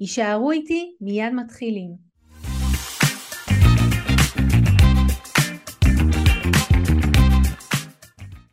[0.00, 1.90] יישארו איתי, מיד מתחילים.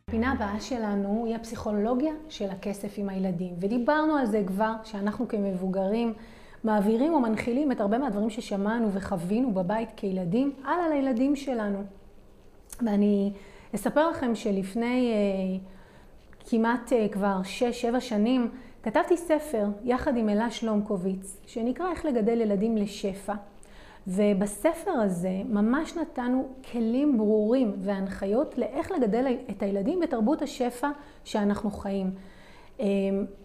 [0.08, 6.14] הפינה הבאה שלנו היא הפסיכולוגיה של הכסף עם הילדים, ודיברנו על זה כבר, שאנחנו כמבוגרים
[6.64, 11.82] מעבירים או מנחילים את הרבה מהדברים ששמענו וחווינו בבית כילדים, הלאה לילדים שלנו.
[12.86, 13.32] ואני
[13.74, 15.66] אספר לכם שלפני אה,
[16.50, 17.40] כמעט אה, כבר
[17.96, 18.50] 6-7 שנים,
[18.86, 23.34] כתבתי ספר יחד עם אלה שלומקוביץ, שנקרא איך לגדל ילדים לשפע.
[24.06, 30.88] ובספר הזה ממש נתנו כלים ברורים והנחיות לאיך לגדל את הילדים בתרבות השפע
[31.24, 32.10] שאנחנו חיים.
[32.80, 32.84] אמ,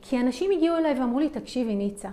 [0.02, 2.09] כי אנשים הגיעו אליי ואמרו לי, תקשיבי ניצה,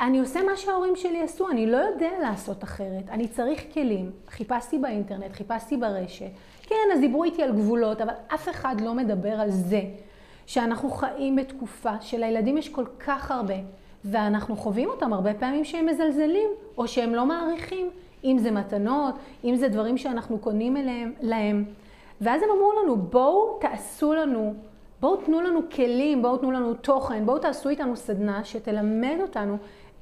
[0.00, 4.10] אני עושה מה שההורים שלי עשו, אני לא יודע לעשות אחרת, אני צריך כלים.
[4.28, 6.30] חיפשתי באינטרנט, חיפשתי ברשת.
[6.62, 9.80] כן, אז דיברו איתי על גבולות, אבל אף אחד לא מדבר על זה.
[10.46, 13.54] שאנחנו חיים בתקופה שלילדים יש כל כך הרבה,
[14.04, 17.90] ואנחנו חווים אותם הרבה פעמים שהם מזלזלים, או שהם לא מעריכים,
[18.24, 19.14] אם זה מתנות,
[19.44, 21.64] אם זה דברים שאנחנו קונים אליהם, להם.
[22.20, 24.54] ואז הם אמרו לנו, בואו תעשו לנו,
[25.00, 29.56] בואו תנו לנו כלים, בואו תנו לנו תוכן, בואו תעשו איתנו סדנה שתלמד אותנו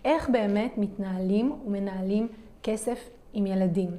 [0.04, 2.28] איך באמת מתנהלים ומנהלים
[2.62, 3.90] כסף עם ילדים.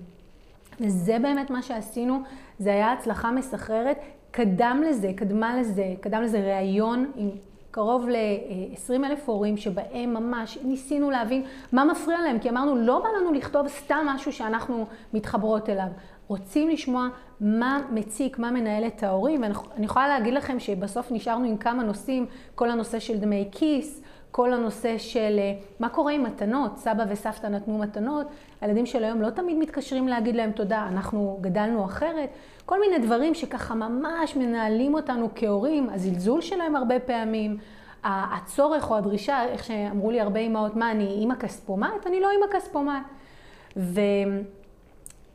[0.79, 2.19] וזה באמת מה שעשינו,
[2.59, 3.97] זה היה הצלחה מסחררת,
[4.35, 7.29] קדם לזה, קדמה לזה, קדם לזה ראיון עם
[7.71, 13.09] קרוב ל-20 אלף הורים שבהם ממש ניסינו להבין מה מפריע להם, כי אמרנו, לא בא
[13.19, 15.87] לנו לכתוב סתם משהו שאנחנו מתחברות אליו.
[16.27, 17.07] רוצים לשמוע
[17.41, 22.25] מה מציק, מה מנהל את ההורים, ואני יכולה להגיד לכם שבסוף נשארנו עם כמה נושאים,
[22.55, 24.01] כל הנושא של דמי כיס,
[24.33, 28.27] כל הנושא של אה, מה קורה עם מתנות, סבא וסבתא נתנו מתנות,
[28.61, 32.29] הילדים של היום לא תמיד מתקשרים להגיד להם תודה, אנחנו גדלנו אחרת,
[32.65, 37.57] כל מיני דברים שככה ממש מנהלים אותנו כהורים, הזלזול שלהם הרבה פעמים,
[38.03, 42.07] הצורך או הדרישה, איך שאמרו לי הרבה אמהות, מה אני אימא כספומט?
[42.07, 43.03] אני לא אימא כספומט.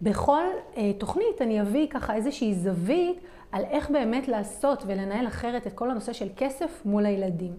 [0.00, 0.44] ובכל
[0.76, 3.20] אה, תוכנית אני אביא ככה איזושהי זווית
[3.52, 7.52] על איך באמת לעשות ולנהל אחרת את כל הנושא של כסף מול הילדים.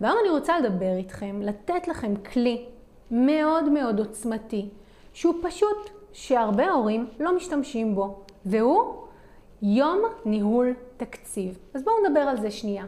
[0.00, 2.64] והיום אני רוצה לדבר איתכם, לתת לכם כלי
[3.10, 4.68] מאוד מאוד עוצמתי,
[5.12, 8.94] שהוא פשוט, שהרבה הורים לא משתמשים בו, והוא
[9.62, 11.58] יום ניהול תקציב.
[11.74, 12.84] אז בואו נדבר על זה שנייה.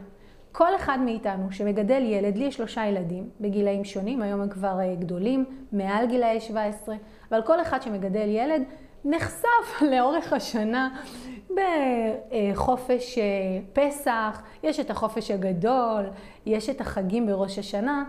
[0.51, 4.95] כל אחד מאיתנו שמגדל ילד, לי יש שלושה ילדים בגילאים שונים, היום הם כבר אה,
[4.95, 6.95] גדולים, מעל גילאי 17,
[7.31, 8.63] אבל כל אחד שמגדל ילד
[9.05, 11.01] נחשף לאורך השנה
[11.49, 13.23] בחופש אה,
[13.73, 16.03] פסח, יש את החופש הגדול,
[16.45, 18.03] יש את החגים בראש השנה,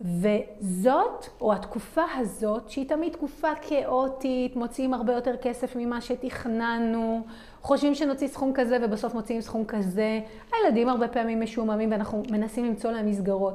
[0.00, 7.22] וזאת, או התקופה הזאת, שהיא תמיד תקופה כאוטית, מוציאים הרבה יותר כסף ממה שתכננו,
[7.62, 10.20] חושבים שנוציא סכום כזה ובסוף מוציאים סכום כזה.
[10.52, 13.54] הילדים הרבה פעמים משועממים ואנחנו מנסים למצוא להם מסגרות.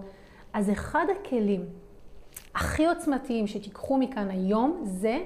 [0.53, 1.65] אז אחד הכלים
[2.55, 5.19] הכי עוצמתיים שתיקחו מכאן היום זה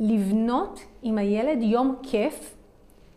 [0.00, 2.56] לבנות עם הילד יום כיף,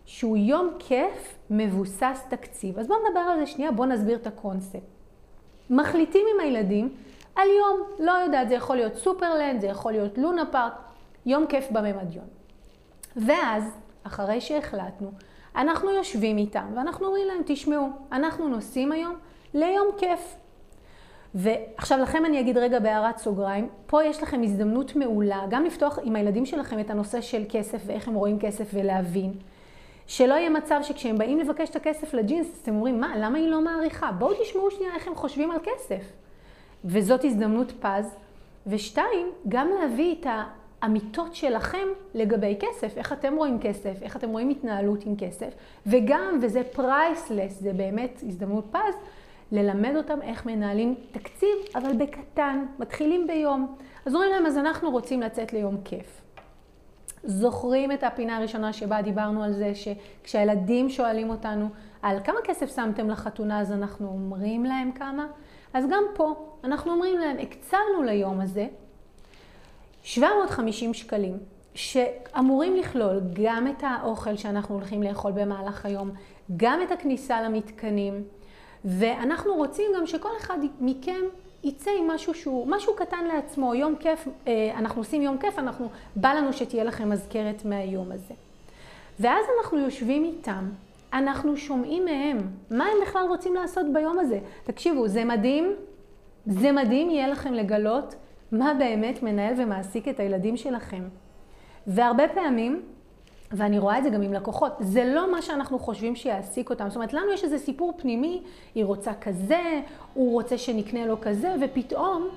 [0.05, 2.79] שהוא יום כיף מבוסס תקציב.
[2.79, 4.79] אז בואו נדבר על זה שנייה, בואו נסביר את הקונספט.
[5.69, 6.93] מחליטים עם הילדים
[7.35, 10.73] על יום, לא יודעת, זה יכול להיות סופרלנד, זה יכול להיות לונה פארק,
[11.25, 12.25] יום כיף בממדיון.
[13.15, 13.63] ואז,
[14.03, 15.11] אחרי שהחלטנו,
[15.55, 19.15] אנחנו יושבים איתם ואנחנו אומרים להם, תשמעו, אנחנו נוסעים היום
[19.53, 20.35] ליום כיף.
[21.35, 26.15] ועכשיו לכם אני אגיד רגע בהערת סוגריים, פה יש לכם הזדמנות מעולה גם לפתוח עם
[26.15, 29.33] הילדים שלכם את הנושא של כסף ואיך הם רואים כסף ולהבין.
[30.07, 33.61] שלא יהיה מצב שכשהם באים לבקש את הכסף לג'ינס, אתם אומרים, מה, למה היא לא
[33.61, 34.11] מעריכה?
[34.11, 36.11] בואו תשמעו שנייה איך הם חושבים על כסף.
[36.85, 38.15] וזאת הזדמנות פז.
[38.67, 40.27] ושתיים, גם להביא את
[40.81, 45.53] האמיתות שלכם לגבי כסף, איך אתם רואים כסף, איך אתם רואים התנהלות עם כסף,
[45.87, 48.95] וגם, וזה פרייסלס, זה באמת הזדמנות פז,
[49.51, 53.75] ללמד אותם איך מנהלים תקציב, אבל בקטן, מתחילים ביום.
[54.05, 56.24] אז אומרים להם, אז אנחנו רוצים לצאת ליום כיף.
[57.25, 61.69] זוכרים את הפינה הראשונה שבה דיברנו על זה שכשהילדים שואלים אותנו
[62.01, 65.27] על כמה כסף שמתם לחתונה, אז אנחנו אומרים להם כמה?
[65.73, 66.33] אז גם פה
[66.63, 68.67] אנחנו אומרים להם, הקצרנו ליום הזה
[70.03, 71.37] 750 שקלים,
[71.73, 76.11] שאמורים לכלול גם את האוכל שאנחנו הולכים לאכול במהלך היום,
[76.57, 78.23] גם את הכניסה למתקנים,
[78.85, 81.21] ואנחנו רוצים גם שכל אחד מכם
[81.65, 85.89] יצא עם משהו שהוא, משהו קטן לעצמו, יום כיף, אה, אנחנו עושים יום כיף, אנחנו,
[86.15, 88.33] בא לנו שתהיה לכם מזכרת מהיום הזה.
[89.19, 90.69] ואז אנחנו יושבים איתם,
[91.13, 92.37] אנחנו שומעים מהם
[92.71, 94.39] מה הם בכלל רוצים לעשות ביום הזה.
[94.63, 95.71] תקשיבו, זה מדהים,
[96.45, 98.15] זה מדהים יהיה לכם לגלות
[98.51, 101.03] מה באמת מנהל ומעסיק את הילדים שלכם.
[101.87, 102.81] והרבה פעמים,
[103.55, 106.89] ואני רואה את זה גם עם לקוחות, זה לא מה שאנחנו חושבים שיעסיק אותם.
[106.89, 108.41] זאת אומרת, לנו יש איזה סיפור פנימי,
[108.75, 109.81] היא רוצה כזה,
[110.13, 112.27] הוא רוצה שנקנה לו כזה, ופתאום,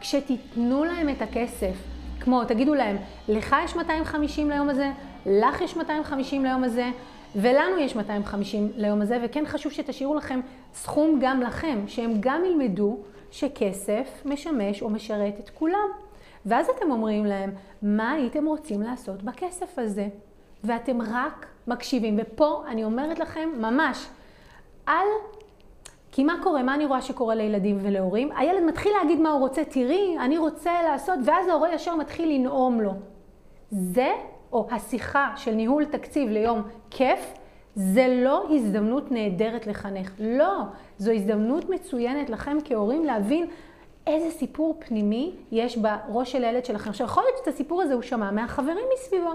[0.00, 1.74] כשתיתנו להם את הכסף,
[2.20, 2.96] כמו, תגידו להם,
[3.28, 4.90] לך יש 250 ליום הזה,
[5.26, 6.90] לך יש 250 ליום הזה,
[7.36, 10.40] ולנו יש 250 ליום הזה, וכן חשוב שתשאירו לכם
[10.74, 12.98] סכום גם לכם, שהם גם ילמדו
[13.30, 15.88] שכסף משמש או משרת את כולם.
[16.46, 17.50] ואז אתם אומרים להם,
[17.82, 20.08] מה הייתם רוצים לעשות בכסף הזה?
[20.64, 22.18] ואתם רק מקשיבים.
[22.18, 24.08] ופה אני אומרת לכם, ממש,
[24.88, 25.06] אל...
[26.12, 26.62] כי מה קורה?
[26.62, 28.32] מה אני רואה שקורה לילדים ולהורים?
[28.36, 32.80] הילד מתחיל להגיד מה הוא רוצה, תראי, אני רוצה לעשות, ואז ההורה ישר מתחיל לנאום
[32.80, 32.92] לו.
[33.70, 34.12] זה,
[34.52, 37.32] או השיחה של ניהול תקציב ליום כיף,
[37.74, 40.12] זה לא הזדמנות נהדרת לחנך.
[40.18, 40.58] לא,
[40.98, 43.46] זו הזדמנות מצוינת לכם כהורים להבין
[44.06, 46.90] איזה סיפור פנימי יש בראש של הילד שלכם.
[46.90, 49.30] עכשיו, יכול להיות שאת הסיפור הזה הוא שמע מהחברים מסביבו.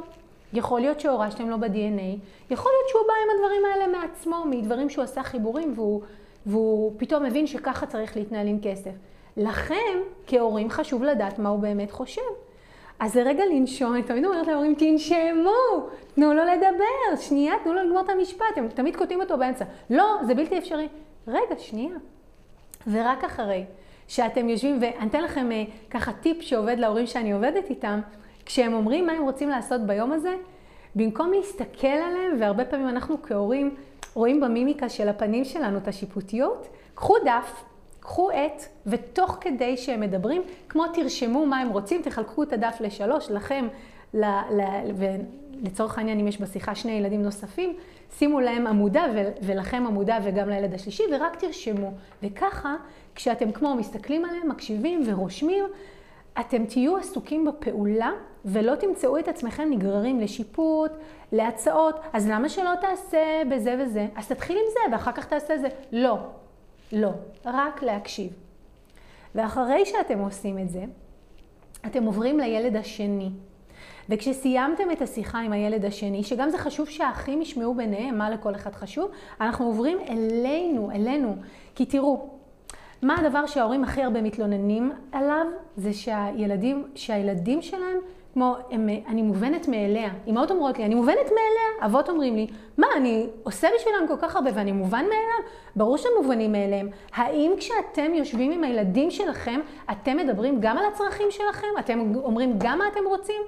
[0.53, 2.17] יכול להיות שהורשתם לו ב-DNA,
[2.49, 6.01] יכול להיות שהוא בא עם הדברים האלה מעצמו, מדברים שהוא עשה חיבורים והוא,
[6.45, 8.91] והוא פתאום מבין שככה צריך להתנהל עם כסף.
[9.37, 9.97] לכם,
[10.27, 12.21] כהורים, חשוב לדעת מה הוא באמת חושב.
[12.99, 17.83] אז זה רגע לנשום, אני תמיד אומרת להורים, תנשמו, תנו לו לדבר, שנייה, תנו לו
[17.83, 19.65] לגמור את המשפט, הם תמיד קוטעים אותו באמצע.
[19.89, 20.87] לא, זה בלתי אפשרי.
[21.27, 21.95] רגע, שנייה.
[22.87, 23.65] ורק אחרי
[24.07, 27.99] שאתם יושבים, ואני אתן לכם אה, ככה טיפ שעובד להורים שאני עובדת איתם,
[28.47, 30.35] כשהם אומרים מה הם רוצים לעשות ביום הזה,
[30.95, 33.75] במקום להסתכל עליהם, והרבה פעמים אנחנו כהורים
[34.13, 37.63] רואים במימיקה של הפנים שלנו את השיפוטיות, קחו דף,
[37.99, 43.31] קחו עט, ותוך כדי שהם מדברים, כמו תרשמו מה הם רוצים, תחלקו את הדף לשלוש,
[43.31, 43.67] לכם,
[44.13, 44.61] ל, ל,
[44.95, 47.75] ולצורך העניין, אם יש בשיחה שני ילדים נוספים,
[48.17, 51.91] שימו להם עמודה ו, ולכם עמודה וגם לילד השלישי, ורק תרשמו.
[52.23, 52.75] וככה,
[53.15, 55.65] כשאתם כמו מסתכלים עליהם, מקשיבים ורושמים,
[56.39, 58.11] אתם תהיו עסוקים בפעולה
[58.45, 60.91] ולא תמצאו את עצמכם נגררים לשיפוט,
[61.31, 64.07] להצעות, אז למה שלא תעשה בזה וזה?
[64.15, 65.67] אז תתחיל עם זה ואחר כך תעשה זה.
[65.91, 66.17] לא,
[66.91, 67.09] לא,
[67.45, 68.31] רק להקשיב.
[69.35, 70.83] ואחרי שאתם עושים את זה,
[71.85, 73.29] אתם עוברים לילד השני.
[74.09, 78.75] וכשסיימתם את השיחה עם הילד השני, שגם זה חשוב שהאחים ישמעו ביניהם מה לכל אחד
[78.75, 79.11] חשוב,
[79.41, 81.35] אנחנו עוברים אלינו, אלינו.
[81.75, 82.36] כי תראו,
[83.01, 85.45] מה הדבר שההורים הכי הרבה מתלוננים עליו?
[85.77, 87.97] זה שהילדים, שהילדים שלהם,
[88.33, 90.09] כמו, הם, אני מובנת מאליה.
[90.27, 92.47] אמהות אומרות לי, אני מובנת מאליה, אבות אומרים לי,
[92.77, 95.51] מה, אני עושה בשבילם כל כך הרבה ואני מובן מאליו?
[95.75, 96.89] ברור שהם מובנים מאליהם.
[97.13, 99.59] האם כשאתם יושבים עם הילדים שלכם,
[99.91, 101.67] אתם מדברים גם על הצרכים שלכם?
[101.79, 103.41] אתם אומרים גם מה אתם רוצים?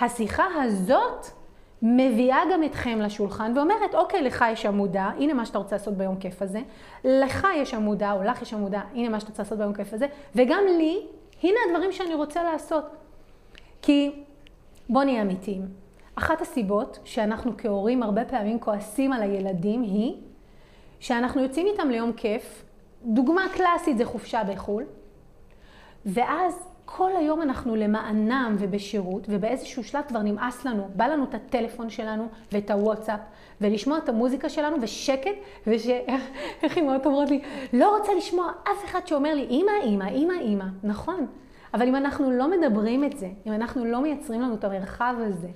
[0.00, 1.26] השיחה הזאת
[1.82, 6.16] מביאה גם אתכם לשולחן ואומרת, אוקיי, לך יש עמודה, הנה מה שאתה רוצה לעשות ביום
[6.16, 6.60] כיף הזה,
[7.04, 10.06] לך יש עמודה, או לך יש עמודה, הנה מה שאתה רוצה לעשות ביום כיף הזה,
[10.34, 11.06] וגם לי,
[11.42, 12.84] הנה הדברים שאני רוצה לעשות.
[13.82, 14.24] כי
[14.88, 15.68] בואו נהיה אמיתיים.
[16.14, 20.14] אחת הסיבות שאנחנו כהורים הרבה פעמים כועסים על הילדים היא
[21.00, 22.64] שאנחנו יוצאים איתם ליום כיף,
[23.04, 24.84] דוגמה קלאסית זה חופשה בחו"ל,
[26.06, 31.90] ואז כל היום אנחנו למענם ובשירות, ובאיזשהו שלב כבר נמאס לנו, בא לנו את הטלפון
[31.90, 33.20] שלנו ואת הוואטסאפ,
[33.60, 35.34] ולשמוע את המוזיקה שלנו ושקט,
[35.66, 35.86] וש...
[36.62, 37.40] איך אמהות אומרות לי,
[37.72, 40.64] לא רוצה לשמוע אף אחד שאומר לי, אמא, אמא, אמא, אמא.
[40.82, 41.26] נכון,
[41.74, 45.48] אבל אם אנחנו לא מדברים את זה, אם אנחנו לא מייצרים לנו את המרחב הזה,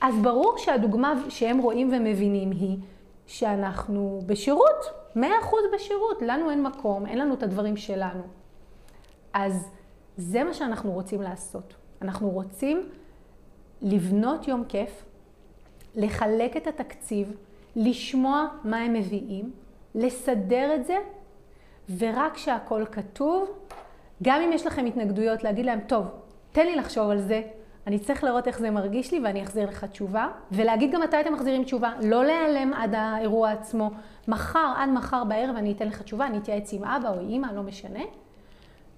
[0.00, 2.78] אז ברור שהדוגמה שהם רואים ומבינים היא
[3.26, 4.84] שאנחנו בשירות,
[5.16, 8.22] מאה אחוז בשירות, לנו אין מקום, אין לנו את הדברים שלנו.
[9.32, 9.70] אז
[10.20, 11.74] זה מה שאנחנו רוצים לעשות.
[12.02, 12.88] אנחנו רוצים
[13.82, 15.04] לבנות יום כיף,
[15.94, 17.36] לחלק את התקציב,
[17.76, 19.52] לשמוע מה הם מביאים,
[19.94, 20.96] לסדר את זה,
[21.98, 23.50] ורק כשהכול כתוב,
[24.22, 26.06] גם אם יש לכם התנגדויות, להגיד להם, טוב,
[26.52, 27.42] תן לי לחשוב על זה,
[27.86, 31.32] אני צריך לראות איך זה מרגיש לי ואני אחזיר לך תשובה, ולהגיד גם מתי אתם
[31.32, 33.90] מחזירים תשובה, לא להיעלם עד האירוע עצמו,
[34.28, 37.62] מחר, עד מחר בערב אני אתן לך תשובה, אני אתייעץ עם אבא או אימא, לא
[37.62, 38.02] משנה,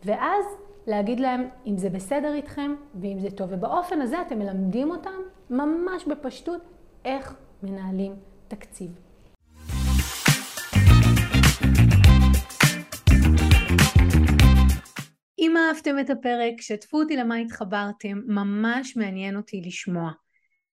[0.05, 0.45] ואז
[0.87, 3.49] להגיד להם אם זה בסדר איתכם ואם זה טוב.
[3.53, 5.21] ובאופן הזה אתם מלמדים אותם
[5.51, 6.61] ממש בפשטות
[7.05, 8.13] איך מנהלים
[8.49, 8.91] תקציב.
[15.39, 20.11] אם אהבתם את הפרק, שתפו אותי למה התחברתם, ממש מעניין אותי לשמוע.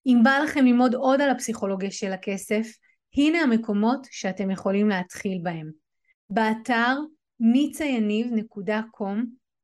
[0.05, 2.67] אם בא לכם ללמוד עוד על הפסיכולוגיה של הכסף,
[3.17, 5.71] הנה המקומות שאתם יכולים להתחיל בהם.
[6.29, 6.97] באתר
[7.41, 9.39] nicayaniv.com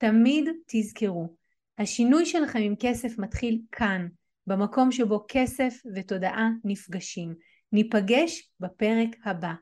[0.00, 1.34] תמיד תזכרו,
[1.78, 4.08] השינוי שלכם עם כסף מתחיל כאן,
[4.46, 7.34] במקום שבו כסף ותודעה נפגשים.
[7.72, 9.52] ניפגש בפרק הבא.